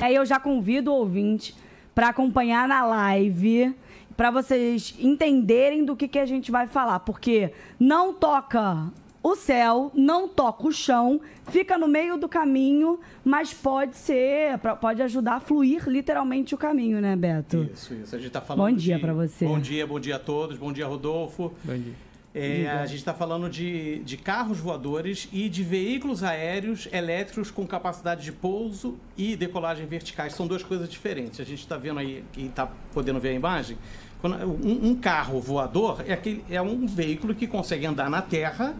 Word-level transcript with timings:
Aí 0.00 0.14
eu 0.14 0.24
já 0.24 0.38
convido 0.38 0.92
o 0.92 0.94
ouvinte 0.94 1.54
para 1.94 2.08
acompanhar 2.08 2.68
na 2.68 2.84
live, 2.84 3.74
para 4.16 4.30
vocês 4.30 4.94
entenderem 4.98 5.84
do 5.84 5.96
que, 5.96 6.06
que 6.06 6.18
a 6.18 6.26
gente 6.26 6.50
vai 6.50 6.68
falar, 6.68 7.00
porque 7.00 7.52
não 7.78 8.14
toca 8.14 8.92
o 9.20 9.34
céu, 9.34 9.90
não 9.94 10.28
toca 10.28 10.68
o 10.68 10.72
chão, 10.72 11.20
fica 11.50 11.76
no 11.76 11.88
meio 11.88 12.16
do 12.16 12.28
caminho, 12.28 13.00
mas 13.24 13.52
pode 13.52 13.96
ser, 13.96 14.58
pode 14.80 15.02
ajudar 15.02 15.34
a 15.34 15.40
fluir 15.40 15.88
literalmente 15.88 16.54
o 16.54 16.58
caminho, 16.58 17.00
né, 17.00 17.16
Beto? 17.16 17.68
Isso, 17.72 17.94
isso. 17.94 18.14
A 18.14 18.18
gente 18.18 18.30
tá 18.30 18.40
falando 18.40 18.70
Bom 18.70 18.76
dia 18.76 18.94
de... 18.94 19.00
para 19.00 19.12
você. 19.12 19.46
Bom 19.46 19.58
dia, 19.58 19.84
bom 19.84 19.98
dia 19.98 20.16
a 20.16 20.20
todos. 20.20 20.56
Bom 20.56 20.72
dia, 20.72 20.86
Rodolfo. 20.86 21.52
Bom 21.64 21.74
dia. 21.74 22.07
É, 22.34 22.68
a 22.68 22.84
gente 22.84 22.98
está 22.98 23.14
falando 23.14 23.48
de, 23.48 24.00
de 24.00 24.16
carros 24.16 24.58
voadores 24.58 25.28
e 25.32 25.48
de 25.48 25.62
veículos 25.62 26.22
aéreos 26.22 26.86
elétricos 26.92 27.50
com 27.50 27.66
capacidade 27.66 28.22
de 28.22 28.32
pouso 28.32 28.98
e 29.16 29.34
decolagem 29.34 29.86
verticais. 29.86 30.34
São 30.34 30.46
duas 30.46 30.62
coisas 30.62 30.88
diferentes. 30.88 31.40
A 31.40 31.44
gente 31.44 31.60
está 31.60 31.76
vendo 31.76 31.98
aí, 31.98 32.22
quem 32.32 32.46
está 32.46 32.68
podendo 32.92 33.18
ver 33.18 33.30
a 33.30 33.32
imagem, 33.32 33.78
quando, 34.20 34.36
um, 34.44 34.90
um, 34.90 34.94
carro 34.94 35.40
voador 35.40 36.04
é, 36.06 36.12
aquele, 36.12 36.44
é 36.50 36.60
um 36.60 36.86
veículo 36.86 37.34
que 37.34 37.46
consegue 37.46 37.86
andar 37.86 38.10
na 38.10 38.20
terra, 38.20 38.74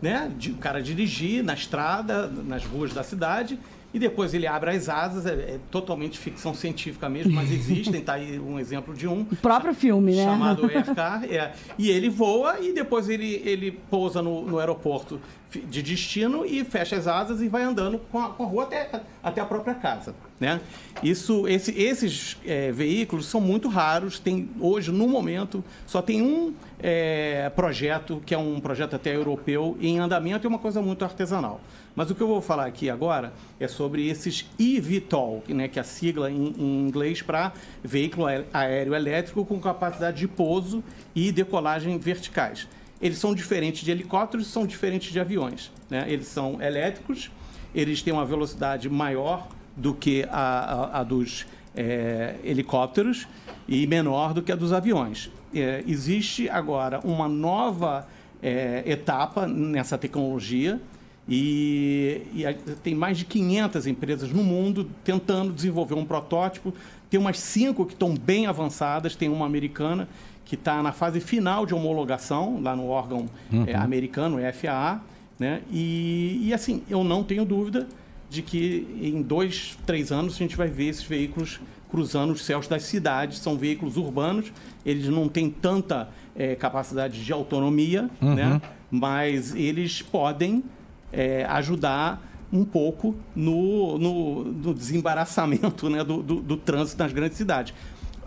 né? 0.00 0.30
De, 0.36 0.52
o 0.52 0.56
cara 0.56 0.80
dirigir 0.80 1.42
na 1.42 1.54
estrada, 1.54 2.28
nas 2.28 2.64
ruas 2.64 2.94
da 2.94 3.02
cidade 3.02 3.58
e 3.96 3.98
depois 3.98 4.34
ele 4.34 4.46
abre 4.46 4.72
as 4.72 4.90
asas, 4.90 5.24
é, 5.24 5.32
é 5.32 5.60
totalmente 5.70 6.18
ficção 6.18 6.52
científica 6.52 7.08
mesmo, 7.08 7.32
mas 7.32 7.48
existem, 7.50 8.02
tá 8.02 8.12
aí 8.12 8.38
um 8.38 8.60
exemplo 8.60 8.92
de 8.92 9.08
um. 9.08 9.22
O 9.22 9.36
próprio 9.36 9.72
filme, 9.72 10.14
né? 10.14 10.22
Chamado 10.22 10.66
Aircar, 10.68 11.24
é. 11.24 11.54
E 11.78 11.88
ele 11.88 12.10
voa 12.10 12.60
e 12.60 12.74
depois 12.74 13.08
ele, 13.08 13.40
ele 13.42 13.72
pousa 13.72 14.20
no, 14.20 14.44
no 14.44 14.58
aeroporto 14.58 15.18
de 15.50 15.80
destino 15.80 16.44
e 16.44 16.62
fecha 16.62 16.96
as 16.96 17.06
asas 17.06 17.40
e 17.40 17.48
vai 17.48 17.62
andando 17.62 17.98
com 18.12 18.18
a, 18.18 18.28
com 18.28 18.42
a 18.42 18.46
rua 18.46 18.64
até, 18.64 19.00
até 19.22 19.40
a 19.40 19.46
própria 19.46 19.74
casa. 19.74 20.14
Né? 20.38 20.60
Isso, 21.02 21.48
esse, 21.48 21.70
esses 21.80 22.36
é, 22.44 22.70
veículos 22.70 23.24
são 23.24 23.40
muito 23.40 23.68
raros. 23.68 24.18
Tem, 24.18 24.50
hoje, 24.60 24.92
no 24.92 25.08
momento, 25.08 25.64
só 25.86 26.02
tem 26.02 26.20
um 26.20 26.52
é, 26.78 27.50
projeto, 27.56 28.22
que 28.26 28.34
é 28.34 28.38
um 28.38 28.60
projeto 28.60 28.94
até 28.94 29.16
europeu, 29.16 29.78
em 29.80 29.98
andamento 29.98 30.44
e 30.44 30.46
é 30.46 30.50
uma 30.50 30.58
coisa 30.58 30.82
muito 30.82 31.02
artesanal. 31.02 31.60
Mas 31.96 32.10
o 32.10 32.14
que 32.14 32.20
eu 32.20 32.28
vou 32.28 32.42
falar 32.42 32.66
aqui 32.66 32.90
agora 32.90 33.32
é 33.58 33.66
sobre 33.66 33.85
esses 33.94 34.46
eVTOL, 34.58 35.42
né, 35.48 35.68
que 35.68 35.78
é 35.78 35.82
a 35.82 35.84
sigla 35.84 36.30
em, 36.30 36.54
em 36.58 36.86
inglês 36.86 37.22
para 37.22 37.52
veículo 37.82 38.26
aéreo 38.52 38.94
elétrico 38.94 39.44
com 39.44 39.60
capacidade 39.60 40.18
de 40.18 40.28
pouso 40.28 40.82
e 41.14 41.30
decolagem 41.30 41.98
verticais. 41.98 42.66
Eles 43.00 43.18
são 43.18 43.34
diferentes 43.34 43.84
de 43.84 43.90
helicópteros, 43.90 44.46
são 44.46 44.66
diferentes 44.66 45.12
de 45.12 45.20
aviões. 45.20 45.70
Né? 45.90 46.04
Eles 46.08 46.26
são 46.26 46.60
elétricos, 46.60 47.30
eles 47.74 48.02
têm 48.02 48.12
uma 48.12 48.24
velocidade 48.24 48.88
maior 48.88 49.48
do 49.76 49.94
que 49.94 50.24
a, 50.30 50.38
a, 50.40 51.00
a 51.00 51.02
dos 51.02 51.46
é, 51.76 52.36
helicópteros 52.42 53.28
e 53.68 53.86
menor 53.86 54.32
do 54.32 54.42
que 54.42 54.50
a 54.50 54.56
dos 54.56 54.72
aviões. 54.72 55.30
É, 55.54 55.84
existe 55.86 56.48
agora 56.48 57.00
uma 57.04 57.28
nova 57.28 58.08
é, 58.42 58.82
etapa 58.86 59.46
nessa 59.46 59.98
tecnologia 59.98 60.80
e, 61.28 62.22
e, 62.34 62.44
tem 62.82 62.94
mais 62.94 63.18
de 63.18 63.24
500 63.24 63.86
empresas 63.86 64.30
no 64.30 64.44
mundo 64.44 64.88
tentando 65.02 65.52
desenvolver 65.52 65.94
um 65.94 66.04
protótipo. 66.04 66.72
Tem 67.10 67.18
umas 67.18 67.38
cinco 67.38 67.84
que 67.84 67.94
estão 67.94 68.14
bem 68.14 68.46
avançadas, 68.46 69.16
tem 69.16 69.28
uma 69.28 69.46
americana 69.46 70.08
que 70.44 70.54
está 70.54 70.80
na 70.82 70.92
fase 70.92 71.20
final 71.20 71.66
de 71.66 71.74
homologação, 71.74 72.60
lá 72.62 72.76
no 72.76 72.86
órgão 72.86 73.26
uhum. 73.52 73.64
é, 73.66 73.74
americano, 73.74 74.38
FAA. 74.52 75.00
Né? 75.38 75.62
E, 75.70 76.40
e, 76.44 76.54
assim, 76.54 76.82
eu 76.88 77.02
não 77.02 77.24
tenho 77.24 77.44
dúvida 77.44 77.88
de 78.30 78.42
que 78.42 78.86
em 79.00 79.20
dois, 79.20 79.76
três 79.84 80.12
anos 80.12 80.34
a 80.34 80.38
gente 80.38 80.56
vai 80.56 80.68
ver 80.68 80.88
esses 80.88 81.02
veículos 81.02 81.60
cruzando 81.90 82.32
os 82.32 82.44
céus 82.44 82.68
das 82.68 82.84
cidades. 82.84 83.38
São 83.38 83.56
veículos 83.56 83.96
urbanos, 83.96 84.52
eles 84.84 85.08
não 85.08 85.28
têm 85.28 85.50
tanta 85.50 86.08
é, 86.36 86.54
capacidade 86.54 87.24
de 87.24 87.32
autonomia, 87.32 88.08
uhum. 88.22 88.34
né? 88.34 88.62
mas 88.90 89.54
eles 89.54 90.00
podem 90.00 90.62
é, 91.12 91.44
ajudar 91.44 92.22
um 92.52 92.64
pouco 92.64 93.14
no, 93.34 93.98
no, 93.98 94.44
no 94.44 94.74
desembaraçamento 94.74 95.90
né, 95.90 96.02
do, 96.04 96.22
do, 96.22 96.36
do, 96.40 96.56
trânsito 96.56 97.02
nas 97.02 97.12
grandes 97.12 97.36
cidades. 97.36 97.74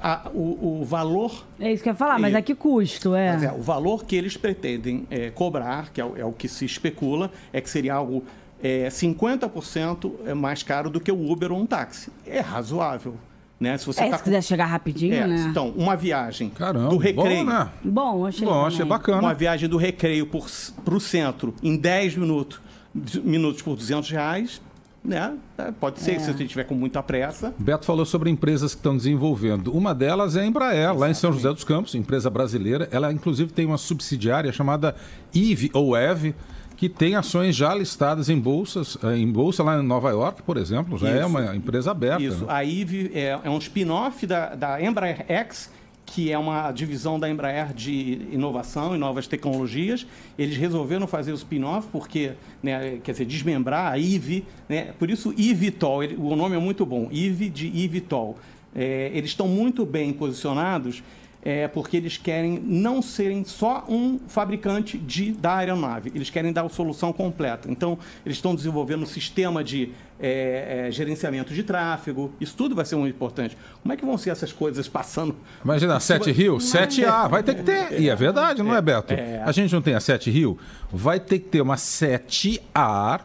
A, 0.02 0.30
o, 0.34 0.82
o, 0.82 0.86
valor. 0.86 1.46
É 1.60 1.74
isso 1.74 1.84
que 1.84 1.90
eu 1.90 1.94
ia 1.94 1.98
falar, 1.98 2.18
mas 2.20 2.34
a 2.34 2.42
que 2.42 2.56
custo? 2.56 3.16
É? 3.16 3.46
é 3.46 3.52
o 3.52 3.62
valor 3.62 4.06
que 4.06 4.16
eles 4.16 4.38
pretendem 4.38 5.06
é, 5.10 5.30
cobrar, 5.30 5.92
que 5.92 6.00
é 6.00 6.06
o, 6.06 6.18
é 6.18 6.24
o, 6.24 6.32
que 6.32 6.48
se 6.48 6.64
especula, 6.64 7.30
é 7.52 7.60
que 7.60 7.70
seria 7.70 7.96
algo 7.96 8.24
é, 8.64 8.88
50% 8.88 10.34
mais 10.36 10.64
caro 10.64 10.90
do 10.90 11.02
que 11.02 11.12
o 11.12 11.30
Uber 11.30 11.52
ou 11.52 11.60
um 11.60 11.66
táxi. 11.66 12.12
É 12.26 12.40
razoável. 12.40 13.16
Né? 13.60 13.78
Se 13.78 13.86
você 13.86 14.04
é, 14.04 14.10
tá 14.10 14.18
se 14.18 14.24
quiser 14.24 14.42
chegar 14.42 14.68
rapidinho, 14.68 15.16
é, 15.16 15.28
né? 15.28 15.48
Então, 15.50 15.72
uma 15.76 15.98
viagem 15.98 16.50
Caramba, 16.50 16.92
do 16.92 16.98
recreio. 16.98 17.46
Bom, 17.46 17.52
né? 17.52 17.70
Bom, 17.84 18.26
achei, 18.26 18.48
bom, 18.48 18.66
achei 18.66 18.86
bacana. 18.86 19.20
Uma 19.20 19.34
viagem 19.34 19.68
do 19.68 19.76
recreio 19.76 20.26
para 20.26 20.96
o 20.96 21.00
centro 21.00 21.54
em 21.62 21.76
10 21.76 22.16
minutos 22.16 22.62
minutos 22.94 23.62
por 23.62 23.76
200 23.76 24.10
reais, 24.10 24.62
né? 25.04 25.38
É, 25.58 25.72
pode 25.72 26.00
ser, 26.00 26.14
é. 26.14 26.20
se 26.20 26.34
você 26.34 26.44
estiver 26.44 26.64
com 26.64 26.76
muita 26.76 27.02
pressa. 27.02 27.54
Beto 27.58 27.86
falou 27.86 28.06
sobre 28.06 28.30
empresas 28.30 28.74
que 28.74 28.80
estão 28.80 28.96
desenvolvendo. 28.96 29.74
Uma 29.76 29.94
delas 29.94 30.36
é 30.36 30.42
a 30.42 30.46
Embraer, 30.46 30.78
Exatamente. 30.78 31.00
lá 31.00 31.10
em 31.10 31.14
São 31.14 31.32
José 31.32 31.54
dos 31.54 31.64
Campos, 31.64 31.96
empresa 31.96 32.30
brasileira. 32.30 32.88
Ela, 32.92 33.12
inclusive, 33.12 33.52
tem 33.52 33.66
uma 33.66 33.78
subsidiária 33.78 34.52
chamada 34.52 34.96
EVE 35.34 35.72
ou 35.74 35.96
EVE, 35.96 36.36
que 36.76 36.88
tem 36.88 37.16
ações 37.16 37.56
já 37.56 37.74
listadas 37.76 38.30
em 38.30 38.40
bolsas, 38.40 38.98
eh, 39.04 39.18
em 39.18 39.30
bolsa 39.30 39.62
lá 39.62 39.78
em 39.78 39.86
Nova 39.86 40.12
York, 40.12 40.42
por 40.44 40.56
exemplo, 40.56 40.98
já 40.98 41.10
é 41.10 41.16
Isso. 41.16 41.22
é 41.22 41.26
uma 41.26 41.56
empresa 41.56 41.92
aberta. 41.92 42.24
Isso, 42.24 42.46
né? 42.46 42.54
a 42.54 42.64
EVE 42.64 43.12
é, 43.14 43.40
é 43.44 43.50
um 43.50 43.58
spin-off 43.58 44.26
da, 44.26 44.56
da 44.56 44.82
Embraer 44.82 45.26
X, 45.28 45.70
que 46.10 46.32
é 46.32 46.38
uma 46.38 46.72
divisão 46.72 47.20
da 47.20 47.30
Embraer 47.30 47.72
de 47.72 48.28
inovação 48.32 48.96
e 48.96 48.98
novas 48.98 49.28
tecnologias. 49.28 50.08
Eles 50.38 50.58
resolveram 50.58 51.06
fazer 51.06 51.32
o 51.32 51.36
spin-off 51.36 51.88
porque, 51.92 52.32
né, 52.64 52.98
quer 53.04 53.12
dizer, 53.12 53.26
desmembrar 53.26 53.94
a 53.94 53.98
IVE, 53.98 54.44
né, 54.68 54.94
por 54.98 55.10
isso 55.10 55.32
IVTOL, 55.38 56.04
ele, 56.04 56.16
o 56.16 56.36
nome 56.36 56.56
é 56.56 56.60
muito 56.60 56.84
bom, 56.84 57.08
IVE 57.12 57.50
de 57.50 57.68
IVTOL. 57.68 58.38
É, 58.76 59.12
eles 59.14 59.30
estão 59.30 59.48
muito 59.48 59.86
bem 59.86 60.12
posicionados 60.12 61.04
é, 61.42 61.68
porque 61.68 61.98
eles 61.98 62.18
querem 62.18 62.60
não 62.64 63.02
serem 63.02 63.44
só 63.46 63.86
um 63.88 64.20
fabricante 64.28 64.98
de, 64.98 65.32
da 65.32 65.58
aeronave, 65.58 66.12
eles 66.14 66.30
querem 66.30 66.52
dar 66.52 66.66
a 66.66 66.70
solução 66.70 67.14
completa. 67.14 67.72
Então, 67.72 67.98
eles 68.26 68.38
estão 68.38 68.54
desenvolvendo 68.54 69.04
um 69.04 69.06
sistema 69.06 69.64
de 69.64 69.92
é, 70.20 70.88
é, 70.88 70.92
gerenciamento 70.92 71.54
de 71.54 71.64
tráfego, 71.64 72.34
isso 72.42 72.56
tudo 72.58 72.76
vai 72.76 72.84
ser 72.84 72.98
muito 72.98 73.16
importante. 73.16 73.58
Como 73.82 73.94
é 73.94 73.96
que 73.96 74.06
vão 74.06 74.18
ser 74.18 74.32
essas 74.32 74.52
coisas 74.52 74.88
passando? 74.88 75.36
Imagina, 75.64 75.98
7 76.00 76.32
Rio, 76.32 76.58
7A, 76.58 77.30
vai 77.30 77.42
ter 77.42 77.56
que 77.56 77.64
ter. 77.64 78.00
E 78.00 78.10
é 78.10 78.16
verdade, 78.16 78.62
não 78.62 78.76
é, 78.76 78.82
Beto? 78.82 79.14
É. 79.14 79.42
A 79.44 79.52
gente 79.54 79.74
não 79.74 79.82
tem 79.82 79.96
a 79.96 80.00
7 80.00 80.30
Rio, 80.30 80.58
vai 80.92 81.20
ter 81.20 81.40
que 81.40 81.48
ter 81.48 81.62
uma 81.62 81.76
7A, 81.76 83.22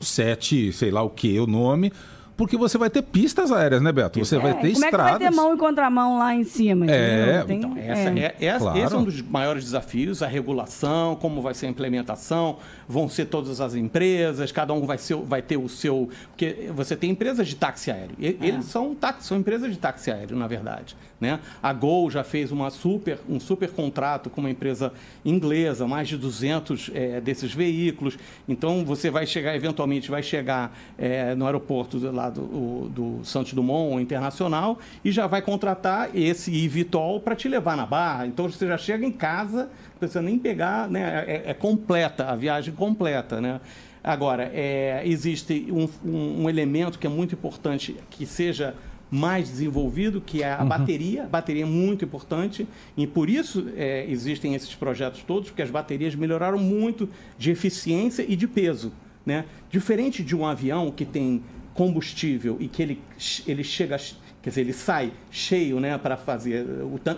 7, 0.00 0.72
sei 0.72 0.90
lá 0.90 1.02
o 1.02 1.10
que, 1.10 1.38
o 1.38 1.46
nome 1.46 1.92
porque 2.38 2.56
você 2.56 2.78
vai 2.78 2.88
ter 2.88 3.02
pistas 3.02 3.50
aéreas, 3.50 3.82
né, 3.82 3.90
Beto? 3.90 4.20
Você 4.20 4.36
é, 4.36 4.38
vai 4.38 4.54
ter 4.54 4.72
como 4.72 4.84
estradas. 4.84 4.90
Como 4.90 5.02
é 5.02 5.12
que 5.12 5.24
vai 5.24 5.28
ter 5.28 5.34
mão 5.34 5.54
e 5.54 5.58
contramão 5.58 6.18
lá 6.20 6.32
em 6.32 6.44
cima? 6.44 6.86
É, 6.88 7.42
Tem, 7.42 7.58
então, 7.58 7.76
essa, 7.76 8.10
é. 8.10 8.36
É, 8.38 8.46
é, 8.46 8.58
claro. 8.58 8.78
esse 8.78 8.94
é 8.94 8.96
um 8.96 9.02
dos 9.02 9.20
maiores 9.22 9.64
desafios, 9.64 10.22
a 10.22 10.28
regulação, 10.28 11.16
como 11.16 11.42
vai 11.42 11.52
ser 11.52 11.66
a 11.66 11.70
implementação, 11.70 12.58
vão 12.88 13.08
ser 13.08 13.24
todas 13.24 13.60
as 13.60 13.74
empresas, 13.74 14.52
cada 14.52 14.72
um 14.72 14.86
vai, 14.86 14.98
ser, 14.98 15.16
vai 15.16 15.42
ter 15.42 15.56
o 15.56 15.68
seu... 15.68 16.08
Porque 16.28 16.70
você 16.72 16.94
tem 16.94 17.10
empresas 17.10 17.48
de 17.48 17.56
táxi 17.56 17.90
aéreo, 17.90 18.14
é. 18.22 18.26
eles 18.26 18.66
são, 18.66 18.94
táxi, 18.94 19.26
são 19.26 19.36
empresas 19.36 19.72
de 19.72 19.76
táxi 19.76 20.12
aéreo, 20.12 20.36
na 20.36 20.46
verdade. 20.46 20.96
Né? 21.20 21.40
A 21.60 21.72
Gol 21.72 22.08
já 22.08 22.22
fez 22.22 22.52
uma 22.52 22.70
super, 22.70 23.18
um 23.28 23.40
super 23.40 23.70
contrato 23.70 24.30
com 24.30 24.40
uma 24.40 24.50
empresa 24.50 24.92
inglesa, 25.24 25.88
mais 25.88 26.06
de 26.06 26.16
200 26.16 26.92
é, 26.94 27.20
desses 27.20 27.52
veículos. 27.52 28.16
Então, 28.48 28.84
você 28.84 29.10
vai 29.10 29.26
chegar, 29.26 29.56
eventualmente, 29.56 30.08
vai 30.08 30.22
chegar 30.22 30.78
é, 30.96 31.34
no 31.34 31.44
aeroporto 31.44 31.98
lá 32.12 32.27
do, 32.30 32.88
do 32.88 33.24
Santos 33.24 33.52
Dumont 33.52 34.02
Internacional 34.02 34.78
e 35.04 35.10
já 35.10 35.26
vai 35.26 35.42
contratar 35.42 36.10
esse 36.14 36.64
eVTOL 36.64 37.20
para 37.20 37.34
te 37.34 37.48
levar 37.48 37.76
na 37.76 37.86
barra. 37.86 38.26
Então 38.26 38.48
você 38.48 38.66
já 38.66 38.78
chega 38.78 39.04
em 39.06 39.12
casa, 39.12 39.64
não 39.64 39.98
precisa 39.98 40.22
nem 40.22 40.38
pegar, 40.38 40.88
né? 40.88 41.24
É, 41.26 41.50
é 41.50 41.54
completa, 41.54 42.26
a 42.26 42.36
viagem 42.36 42.74
completa, 42.74 43.40
né? 43.40 43.60
Agora, 44.02 44.50
é, 44.54 45.02
existe 45.04 45.66
um, 45.70 45.88
um, 46.08 46.42
um, 46.42 46.48
elemento 46.48 46.98
que 46.98 47.06
é 47.06 47.10
muito 47.10 47.34
importante 47.34 47.96
que 48.08 48.24
seja 48.24 48.74
mais 49.10 49.48
desenvolvido, 49.48 50.20
que 50.20 50.42
é 50.42 50.52
a 50.52 50.62
uhum. 50.62 50.68
bateria. 50.68 51.24
A 51.24 51.26
bateria 51.26 51.62
é 51.62 51.66
muito 51.66 52.04
importante 52.04 52.66
e 52.96 53.06
por 53.06 53.28
isso 53.28 53.68
é, 53.76 54.06
existem 54.08 54.54
esses 54.54 54.74
projetos 54.74 55.22
todos, 55.22 55.48
porque 55.50 55.62
as 55.62 55.70
baterias 55.70 56.14
melhoraram 56.14 56.58
muito 56.58 57.08
de 57.38 57.50
eficiência 57.50 58.24
e 58.26 58.36
de 58.36 58.46
peso. 58.46 58.92
Né? 59.24 59.44
Diferente 59.70 60.22
de 60.22 60.34
um 60.34 60.46
avião 60.46 60.90
que 60.90 61.04
tem 61.04 61.42
combustível 61.78 62.56
e 62.58 62.66
que 62.66 62.82
ele, 62.82 63.00
ele 63.46 63.62
chega, 63.62 63.96
quer 64.42 64.50
dizer, 64.50 64.62
ele 64.62 64.72
sai 64.72 65.12
cheio, 65.30 65.78
né, 65.78 65.96
para 65.96 66.16
fazer 66.16 66.66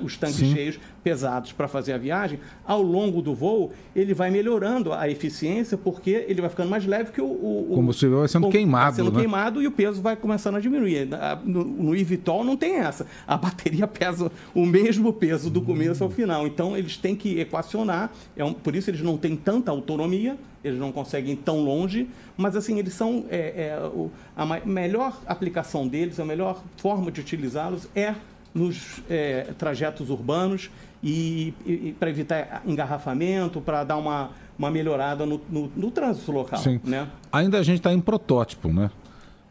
os 0.04 0.18
tanques 0.18 0.36
Sim. 0.36 0.52
cheios 0.52 0.78
pesados 1.02 1.52
para 1.52 1.66
fazer 1.66 1.92
a 1.92 1.98
viagem. 1.98 2.38
Ao 2.66 2.82
longo 2.82 3.22
do 3.22 3.34
voo, 3.34 3.72
ele 3.96 4.12
vai 4.14 4.30
melhorando 4.30 4.92
a 4.92 5.08
eficiência 5.08 5.78
porque 5.78 6.24
ele 6.28 6.40
vai 6.40 6.50
ficando 6.50 6.68
mais 6.70 6.84
leve 6.86 7.10
que 7.12 7.20
o, 7.20 7.24
o 7.26 7.72
combustível 7.74 8.18
vai 8.18 8.28
sendo 8.28 8.46
o- 8.48 8.50
queimado, 8.50 8.96
vai 8.96 9.04
sendo 9.04 9.12
né? 9.12 9.18
queimado 9.20 9.62
e 9.62 9.66
o 9.66 9.70
peso 9.72 10.00
vai 10.02 10.16
começando 10.16 10.56
a 10.56 10.60
diminuir. 10.60 11.08
No, 11.44 11.64
no 11.64 11.96
eVTOL 11.96 12.44
não 12.44 12.56
tem 12.56 12.76
essa. 12.76 13.06
A 13.26 13.36
bateria 13.36 13.86
pesa 13.88 14.30
o 14.54 14.66
mesmo 14.66 15.12
peso 15.12 15.48
do 15.50 15.60
começo 15.62 16.04
ao 16.04 16.10
final. 16.10 16.46
Então 16.46 16.76
eles 16.76 16.96
têm 16.96 17.16
que 17.16 17.40
equacionar. 17.40 18.10
É 18.36 18.44
um- 18.44 18.52
por 18.52 18.76
isso 18.76 18.90
eles 18.90 19.00
não 19.02 19.16
têm 19.16 19.36
tanta 19.36 19.70
autonomia. 19.70 20.36
Eles 20.62 20.78
não 20.78 20.92
conseguem 20.92 21.32
ir 21.32 21.36
tão 21.38 21.62
longe, 21.64 22.06
mas 22.36 22.54
assim 22.54 22.78
eles 22.78 22.92
são 22.92 23.24
é, 23.30 23.68
é, 23.78 23.80
o- 23.86 24.10
a 24.36 24.44
melhor 24.66 25.18
aplicação 25.26 25.88
deles, 25.88 26.20
a 26.20 26.24
melhor 26.26 26.62
forma 26.76 27.10
de 27.10 27.18
utilizá-los 27.18 27.88
é 27.96 28.14
nos 28.54 29.00
é, 29.08 29.48
trajetos 29.58 30.10
urbanos 30.10 30.70
e, 31.02 31.54
para 31.98 32.10
evitar 32.10 32.62
engarrafamento, 32.66 33.60
para 33.60 33.84
dar 33.84 33.96
uma, 33.96 34.30
uma 34.58 34.70
melhorada 34.70 35.24
no, 35.24 35.40
no- 35.48 35.70
no 35.76 35.90
trânsito 35.90 36.32
local. 36.32 36.58
Sim. 36.60 36.80
Né? 36.84 37.06
Ainda 37.32 37.58
a 37.58 37.62
gente 37.62 37.78
está 37.78 37.92
em 37.92 38.00
protótipo, 38.00 38.68
né? 38.72 38.90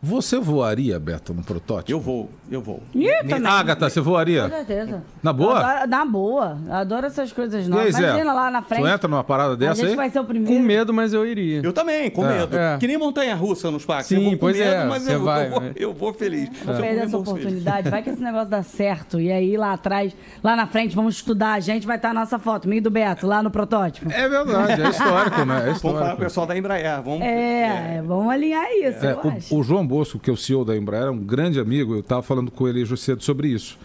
Você 0.02 0.40
voaria, 0.40 0.98
Beto, 0.98 1.34
no 1.34 1.44
protótipo? 1.44 1.92
Eu 1.92 2.00
vou, 2.00 2.30
eu 2.50 2.62
vou. 2.62 2.82
Ih, 2.96 3.10
também. 3.28 3.46
Agatha, 3.46 3.90
você 3.90 4.00
Com 4.00 4.06
voaria? 4.06 4.48
certeza. 4.48 5.04
Na 5.22 5.34
boa? 5.34 5.60
Adoro- 5.60 5.90
na 5.90 6.06
boa. 6.06 6.58
Eu 6.68 6.74
adoro 6.74 7.06
essas 7.06 7.34
coisas 7.34 7.68
novas. 7.68 7.94
aí? 7.96 8.04
Imagina 8.04 8.32
lá 8.34 8.50
na 8.50 8.62
frente. 8.62 8.82
Tu 8.82 8.88
entra 8.88 9.08
numa 9.10 9.26
parada 9.26 9.54
a 9.54 9.56
dessa 9.58 9.82
gente 9.82 9.90
aí? 9.90 9.96
vai 9.98 10.10
ser 10.10 10.20
o 10.22 10.24
primeiro. 10.24 10.54
Com 10.58 10.66
medo, 10.66 10.94
mas 10.94 11.12
eu 11.12 11.26
iria. 11.28 11.60
Eu 11.62 11.74
também, 11.74 12.10
com 12.10 12.26
É. 12.26 12.38
medo. 12.40 12.58
É. 12.58 12.78
Que 12.78 12.88
nem 12.88 12.98
montanha-russa 12.98 13.70
nos 13.70 13.84
parques. 13.84 14.08
Sim, 14.08 14.16
eu 14.16 14.22
vou 14.24 14.32
com 14.32 14.38
pois 14.38 14.58
medo, 14.58 14.70
é, 14.72 14.86
mas 14.86 15.06
eu, 15.06 15.22
vai, 15.22 15.46
eu, 15.48 15.50
vou, 15.52 15.60
né? 15.62 15.72
eu 15.76 15.94
vou 15.94 16.14
feliz. 16.14 16.48
Eu 16.62 16.66
Não 16.68 16.74
vou 16.76 16.82
perde 16.82 17.00
essa 17.00 17.10
feliz. 17.10 17.14
oportunidade. 17.28 17.90
Vai 17.90 18.02
que 18.02 18.10
esse 18.12 18.22
negócio 18.24 18.48
dá 18.50 18.64
certo. 18.64 19.20
E 19.20 19.30
aí 19.30 19.58
lá 19.58 19.74
atrás, 19.74 20.16
lá 20.42 20.56
na 20.56 20.66
frente, 20.66 20.96
vamos 20.96 21.16
estudar. 21.16 21.56
A 21.56 21.60
gente 21.60 21.86
vai 21.86 21.98
estar 21.98 22.12
a 22.12 22.14
nossa 22.14 22.40
foto, 22.40 22.70
meio 22.70 22.82
do 22.82 22.90
Beto, 22.90 23.28
lá 23.28 23.44
no 23.44 23.52
protótipo. 23.52 24.10
É 24.10 24.30
verdade, 24.30 24.82
é 24.82 24.88
histórico, 24.92 25.44
né? 25.44 25.58
É 25.58 25.66
Vamos 25.66 25.82
falar 25.82 25.92
com 25.92 25.98
o 25.98 26.00
histórico. 26.00 26.18
pessoal 26.24 26.48
da 26.48 26.58
Embraer. 26.58 27.02
Vamos, 27.04 27.22
É, 27.22 28.02
vamos 28.06 28.32
alinhar 28.32 28.66
isso, 28.82 29.06
É, 29.06 29.12
eu 29.12 29.20
acho. 29.32 29.54
o, 29.54 29.60
o 29.60 29.64
João 29.64 29.89
Bosco, 29.90 30.20
que 30.20 30.30
é 30.30 30.34
o 30.34 30.38
CEO 30.38 30.64
da 30.64 30.78
Embraer, 30.78 31.08
é 31.08 31.12
um 31.12 31.18
grande 31.18 31.60
amigo, 31.60 31.94
eu 31.96 32.00
estava 32.02 32.22
falando 32.22 32.52
com 32.52 32.68
ele 32.68 32.82
hoje 32.84 32.96
cedo 32.98 33.24
sobre 33.24 33.48
isso. 33.50 33.78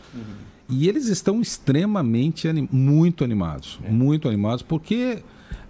E 0.69 0.89
eles 0.89 1.09
estão 1.09 1.41
extremamente, 1.41 2.47
ani- 2.49 2.69
muito 2.71 3.25
animados. 3.25 3.79
Muito 3.89 4.29
animados, 4.29 4.63
porque 4.63 5.23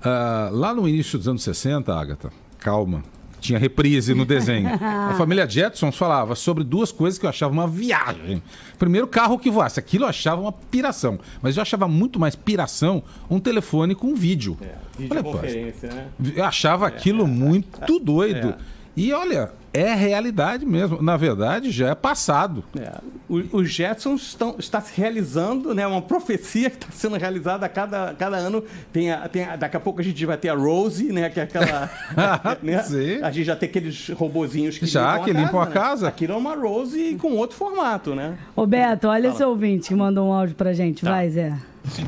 ah, 0.02 0.48
lá 0.52 0.74
no 0.74 0.88
início 0.88 1.18
dos 1.18 1.26
anos 1.28 1.42
60, 1.42 1.94
Agatha, 1.94 2.30
calma, 2.58 3.02
tinha 3.40 3.58
reprise 3.58 4.14
no 4.14 4.24
desenho. 4.24 4.68
A 4.80 5.14
família 5.18 5.48
Jetsons 5.48 5.96
falava 5.96 6.34
sobre 6.34 6.62
duas 6.64 6.90
coisas 6.92 7.18
que 7.18 7.26
eu 7.26 7.30
achava 7.30 7.52
uma 7.52 7.66
viagem. 7.68 8.42
Primeiro, 8.78 9.06
carro 9.06 9.38
que 9.38 9.50
voasse. 9.50 9.78
Aquilo 9.78 10.04
eu 10.04 10.08
achava 10.08 10.40
uma 10.40 10.52
piração. 10.52 11.18
Mas 11.42 11.56
eu 11.56 11.62
achava 11.62 11.86
muito 11.88 12.18
mais 12.18 12.34
piração 12.34 13.02
um 13.28 13.38
telefone 13.40 13.94
com 13.94 14.14
vídeo. 14.14 14.56
É, 14.62 14.76
Falei, 15.08 15.22
pô, 15.22 15.32
videoconferência, 15.32 15.88
né? 15.90 16.06
eu 16.36 16.44
achava 16.44 16.86
aquilo 16.86 17.26
muito 17.26 17.98
doido. 17.98 18.50
É. 18.50 18.56
E 18.96 19.12
olha, 19.12 19.52
é 19.74 19.92
realidade 19.94 20.64
mesmo. 20.64 21.02
Na 21.02 21.16
verdade, 21.16 21.70
já 21.70 21.90
é 21.90 21.94
passado. 21.94 22.64
É. 22.78 22.92
O- 23.28 23.58
Os 23.58 23.70
Jetsons 23.70 24.22
estão 24.28 24.54
está 24.58 24.80
se 24.80 24.92
realizando, 24.98 25.74
né? 25.74 25.86
Uma 25.86 26.00
profecia 26.00 26.70
que 26.70 26.76
está 26.76 26.88
sendo 26.92 27.16
realizada 27.16 27.66
a 27.66 27.68
cada, 27.68 28.14
cada 28.18 28.36
ano. 28.36 28.62
Tem 28.92 29.10
a, 29.10 29.28
tem 29.28 29.44
a- 29.44 29.56
daqui 29.56 29.76
a 29.76 29.80
pouco 29.80 30.00
a 30.00 30.04
gente 30.04 30.24
vai 30.24 30.36
ter 30.36 30.48
a 30.50 30.54
Rose, 30.54 31.12
né? 31.12 31.28
Que 31.28 31.40
é 31.40 31.42
aquela. 31.42 31.90
né? 32.62 32.82
Sim. 32.82 33.20
A 33.22 33.30
gente 33.32 33.44
já 33.46 33.56
tem 33.56 33.68
aqueles 33.68 34.08
robozinhos 34.10 34.78
que 34.78 34.86
Já, 34.86 35.12
limpam 35.16 35.24
que 35.24 35.30
a 35.30 35.40
limpam 35.40 35.60
a 35.60 35.66
né? 35.66 35.72
casa. 35.72 36.08
Aquilo 36.08 36.34
é 36.34 36.36
uma 36.36 36.54
Rose 36.54 37.16
com 37.20 37.32
outro 37.32 37.56
formato, 37.56 38.14
né? 38.14 38.34
Ô, 38.54 38.66
Beto, 38.66 39.08
olha 39.08 39.28
esse 39.28 39.42
ouvinte 39.42 39.88
que 39.88 39.94
mandou 39.94 40.28
um 40.28 40.32
áudio 40.32 40.54
pra 40.54 40.72
gente. 40.72 41.02
Tá. 41.04 41.10
Vai, 41.10 41.28
Zé. 41.30 41.52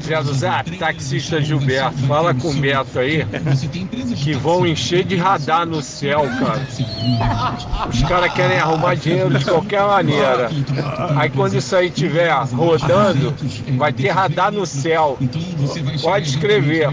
Zé 0.02 0.22
do 0.22 0.32
Zap, 0.32 0.70
taxista 0.78 1.38
Gilberto, 1.38 1.98
fala 2.06 2.32
com 2.34 2.48
o 2.48 2.54
Beto 2.54 2.98
aí 2.98 3.26
que 4.24 4.32
vão 4.32 4.66
encher 4.66 5.04
de 5.04 5.16
radar 5.16 5.66
no 5.66 5.82
céu, 5.82 6.22
cara. 6.22 6.66
Os 7.92 8.02
caras 8.02 8.32
querem 8.32 8.58
arrumar 8.58 8.94
dinheiro 8.94 9.30
de 9.38 9.44
qualquer 9.44 9.82
maneira. 9.82 10.48
Aí 11.16 11.30
quando 11.30 11.54
isso 11.54 11.74
aí 11.74 11.86
estiver 11.88 12.30
rodando, 12.52 13.34
vai 13.76 13.92
ter 13.92 14.08
radar 14.08 14.50
no 14.52 14.66
céu. 14.66 15.18
Pode 16.02 16.28
escrever. 16.28 16.88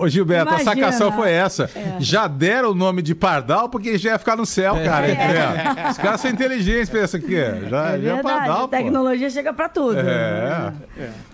Ô, 0.00 0.08
Gilberto, 0.08 0.50
Imagina. 0.52 0.70
a 0.70 0.74
sacação 0.74 1.12
foi 1.12 1.30
essa. 1.32 1.70
Já 1.98 2.26
deram 2.26 2.70
o 2.70 2.74
nome 2.74 3.02
de 3.02 3.14
Pardal 3.14 3.68
porque 3.68 3.96
já 3.98 4.10
ia 4.12 4.18
ficar 4.18 4.36
no 4.36 4.46
céu, 4.46 4.74
cara. 4.84 5.10
entendeu? 5.10 5.90
Os 5.90 5.98
caras 5.98 6.20
são 6.20 6.30
inteligentes, 6.30 6.88
pensa 6.88 7.18
que 7.18 7.34
é. 7.36 7.62
Já, 7.68 7.90
É 7.96 8.00
já 8.00 8.16
é 8.18 8.22
Pardal, 8.22 8.56
a 8.56 8.60
pô. 8.62 8.68
tecnologia 8.68 9.30
chega 9.30 9.52
pra 9.52 9.68
tudo. 9.68 9.98
É. 9.98 10.72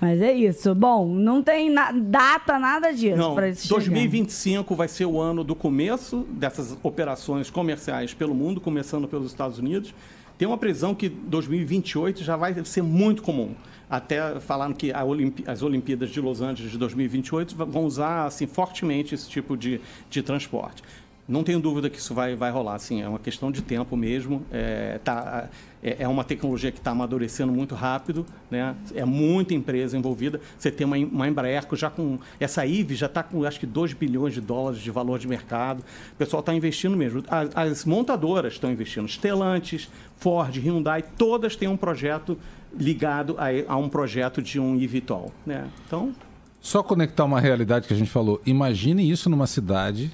Mas 0.00 0.20
é 0.22 0.32
isso. 0.32 0.74
Bom, 0.74 1.06
não 1.14 1.42
tem 1.42 1.70
na- 1.70 1.92
data, 1.92 2.58
nada 2.58 2.92
disso 2.92 3.16
Não, 3.16 3.34
pra 3.34 3.48
isso 3.48 3.62
chegar. 3.62 3.74
2025 3.80 4.74
vai 4.74 4.88
ser 4.88 5.04
o 5.06 5.20
ano 5.20 5.42
do 5.44 5.54
começo 5.54 6.26
dessas 6.30 6.76
operações 6.82 7.50
comerciais 7.50 8.14
pelo 8.14 8.34
mundo, 8.38 8.60
começando 8.60 9.06
pelos 9.08 9.26
Estados 9.26 9.58
Unidos. 9.58 9.92
Tem 10.38 10.46
uma 10.46 10.56
previsão 10.56 10.94
que 10.94 11.08
2028 11.08 12.22
já 12.22 12.36
vai 12.36 12.64
ser 12.64 12.82
muito 12.82 13.22
comum. 13.22 13.54
Até 13.90 14.38
falando 14.38 14.74
que 14.74 14.92
a 14.92 15.02
Olimpi- 15.02 15.44
as 15.46 15.62
Olimpíadas 15.62 16.10
de 16.10 16.20
Los 16.20 16.40
Angeles 16.40 16.70
de 16.70 16.78
2028 16.78 17.56
va- 17.56 17.64
vão 17.64 17.84
usar 17.84 18.26
assim, 18.26 18.46
fortemente 18.46 19.14
esse 19.14 19.28
tipo 19.28 19.56
de, 19.56 19.80
de 20.10 20.22
transporte. 20.22 20.82
Não 21.28 21.44
tenho 21.44 21.60
dúvida 21.60 21.90
que 21.90 21.98
isso 21.98 22.14
vai, 22.14 22.34
vai 22.34 22.50
rolar, 22.50 22.76
assim, 22.76 23.02
é 23.02 23.08
uma 23.08 23.18
questão 23.18 23.52
de 23.52 23.60
tempo 23.60 23.94
mesmo. 23.98 24.42
É, 24.50 24.98
tá, 25.04 25.50
é, 25.82 25.96
é 26.00 26.08
uma 26.08 26.24
tecnologia 26.24 26.72
que 26.72 26.78
está 26.78 26.92
amadurecendo 26.92 27.52
muito 27.52 27.74
rápido, 27.74 28.24
né? 28.50 28.74
é 28.94 29.04
muita 29.04 29.52
empresa 29.52 29.98
envolvida. 29.98 30.40
Você 30.58 30.70
tem 30.70 30.86
uma, 30.86 30.96
uma 30.96 31.28
Embraer 31.28 31.66
que 31.66 31.76
já 31.76 31.90
com. 31.90 32.18
Essa 32.40 32.64
IVE 32.64 32.94
já 32.94 33.04
está 33.04 33.22
com 33.22 33.44
acho 33.44 33.60
que 33.60 33.66
2 33.66 33.92
bilhões 33.92 34.32
de 34.32 34.40
dólares 34.40 34.80
de 34.80 34.90
valor 34.90 35.18
de 35.18 35.28
mercado. 35.28 35.80
O 36.12 36.16
pessoal 36.16 36.40
está 36.40 36.54
investindo 36.54 36.96
mesmo. 36.96 37.22
As, 37.28 37.50
as 37.54 37.84
montadoras 37.84 38.54
estão 38.54 38.72
investindo. 38.72 39.06
Stellantis, 39.06 39.90
Ford, 40.16 40.56
Hyundai, 40.56 41.02
todas 41.02 41.56
têm 41.56 41.68
um 41.68 41.76
projeto 41.76 42.38
ligado 42.74 43.36
a, 43.38 43.48
a 43.74 43.76
um 43.76 43.90
projeto 43.90 44.40
de 44.40 44.58
um 44.58 44.80
eVTOL. 44.80 45.30
Né? 45.44 45.68
Então, 45.86 46.14
Só 46.58 46.82
conectar 46.82 47.24
uma 47.24 47.38
realidade 47.38 47.86
que 47.86 47.92
a 47.92 47.96
gente 47.96 48.10
falou. 48.10 48.40
Imagine 48.46 49.10
isso 49.10 49.28
numa 49.28 49.46
cidade 49.46 50.10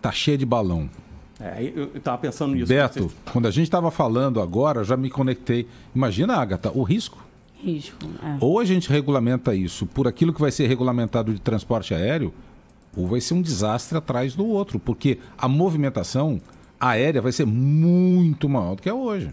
tá 0.00 0.10
cheia 0.12 0.36
de 0.38 0.46
balão. 0.46 0.88
é, 1.40 1.72
eu 1.74 1.90
estava 1.96 2.18
pensando 2.18 2.54
nisso. 2.54 2.66
Beto, 2.68 3.00
Vocês- 3.00 3.12
quando 3.32 3.46
a 3.46 3.50
gente 3.50 3.64
estava 3.64 3.90
falando 3.90 4.40
agora, 4.40 4.80
eu 4.80 4.84
já 4.84 4.96
me 4.96 5.08
conectei. 5.10 5.66
Imagina, 5.94 6.36
Agatha, 6.36 6.70
o 6.74 6.82
risco. 6.82 7.18
Risco. 7.62 7.96
é. 8.22 8.36
Ou 8.40 8.58
a 8.58 8.64
gente 8.64 8.88
regulamenta 8.90 9.54
isso 9.54 9.84
por 9.86 10.06
aquilo 10.08 10.32
que 10.32 10.40
vai 10.40 10.50
ser 10.50 10.66
regulamentado 10.66 11.32
de 11.32 11.40
transporte 11.40 11.92
aéreo, 11.94 12.32
ou 12.96 13.06
vai 13.06 13.20
ser 13.20 13.34
um 13.34 13.42
desastre 13.42 13.96
atrás 13.98 14.34
do 14.34 14.46
outro, 14.46 14.78
porque 14.78 15.18
a 15.38 15.46
movimentação 15.48 16.40
aérea 16.78 17.20
vai 17.22 17.32
ser 17.32 17.44
muito 17.46 18.48
maior 18.48 18.74
do 18.76 18.82
que 18.82 18.88
é 18.88 18.94
hoje. 18.94 19.30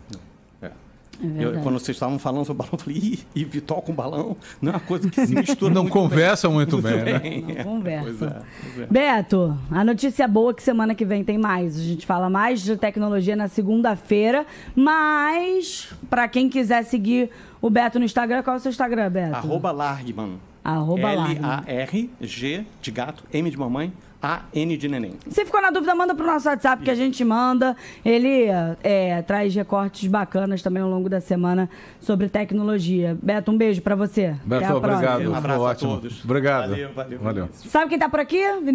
É. 1.22 1.44
Eu, 1.44 1.54
quando 1.62 1.80
vocês 1.80 1.96
estavam 1.96 2.20
falando 2.20 2.46
sobre 2.46 2.60
balão, 2.60 2.74
eu 2.74 2.80
falei, 2.80 3.00
ih, 3.00 3.20
e 3.36 3.44
Vitol 3.44 3.82
com 3.82 3.94
balão 3.94 4.38
não 4.62 4.72
é 4.72 4.76
uma 4.76 4.80
coisa 4.80 5.10
que 5.10 5.26
se 5.26 5.34
mistura 5.36 5.74
Não 5.74 5.84
muito 5.84 5.94
conversa 5.94 6.48
bem. 6.48 6.56
muito 6.56 6.82
bem, 6.82 7.42
né? 7.44 7.56
Não 7.58 7.64
conversa. 7.64 8.04
Pois 8.04 8.22
é, 8.22 8.42
pois 8.62 8.80
é. 8.82 8.86
Beto, 8.88 9.58
a 9.72 9.84
notícia 9.84 10.28
boa 10.28 10.52
é 10.52 10.54
que 10.54 10.62
semana 10.62 10.94
que 10.94 11.04
vem 11.06 11.24
tem 11.24 11.38
mais. 11.38 11.76
A 11.76 11.82
gente 11.82 12.06
fala 12.06 12.30
mais 12.30 12.62
de 12.62 12.78
tecnologia 12.78 13.36
na 13.36 13.48
segunda-feira, 13.48 14.46
mas 14.76 15.90
para 16.10 16.28
quem 16.28 16.50
quiser 16.50 16.84
seguir 16.84 17.30
o 17.62 17.70
Beto 17.70 17.98
no 17.98 18.06
Instagram, 18.06 18.44
qual 18.44 18.56
é 18.56 18.60
o 18.60 18.62
seu 18.62 18.70
Instagram, 18.70 19.10
Beto? 19.10 19.36
Arroba 19.36 19.72
Largman. 19.72 20.40
Arroba. 20.68 21.10
L-A-R-G 21.12 22.66
de 22.82 22.92
gato, 22.92 23.24
M 23.34 23.50
de 23.50 23.58
mamãe, 23.58 23.94
A-N 24.22 24.76
de 24.78 24.88
neném. 24.90 25.14
Se 25.30 25.46
ficou 25.46 25.62
na 25.62 25.70
dúvida, 25.70 25.94
manda 25.96 26.14
pro 26.14 26.26
nosso 26.26 26.50
WhatsApp 26.50 26.84
que 26.84 26.90
a 26.92 26.96
gente 26.96 27.24
manda. 27.24 27.76
Ele 28.04 28.48
é, 28.84 29.22
traz 29.22 29.54
recortes 29.56 30.10
bacanas 30.10 30.62
também 30.62 30.82
ao 30.84 30.90
longo 30.90 31.08
da 31.08 31.22
semana 31.22 31.70
sobre 32.02 32.28
tecnologia. 32.28 33.18
Beto, 33.22 33.52
um 33.52 33.58
beijo 33.58 33.82
pra 33.82 33.96
você. 33.96 34.36
Beto, 34.44 34.66
Até 34.66 34.66
a 34.66 34.80
próxima. 34.80 35.14
obrigado. 35.14 35.32
Um 35.32 35.36
abraço 35.36 35.60
Foi 35.62 35.72
a 35.72 35.76
todos. 35.76 36.24
Obrigado. 36.26 36.70
Valeu, 36.72 36.90
valeu. 36.94 37.20
Valeu. 37.20 37.50
Sabe 37.54 37.90
quem 37.90 38.00
tá 38.00 38.10
por 38.10 38.20
aqui? 38.20 38.42
Vinícius 38.56 38.74